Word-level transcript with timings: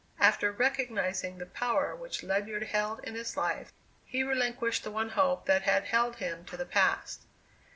After 0.19 0.51
recognizing 0.51 1.37
the 1.37 1.45
power 1.45 1.95
which 1.95 2.23
Ledyard 2.23 2.63
held 2.63 3.03
in 3.03 3.13
his 3.13 3.37
life, 3.37 3.71
he 4.03 4.23
relinquished 4.23 4.83
the 4.83 4.89
one 4.89 5.09
hope 5.09 5.45
that 5.45 5.61
had 5.61 5.83
held 5.85 6.15
him 6.15 6.43
to 6.45 6.57
the 6.57 6.65
past. 6.65 7.27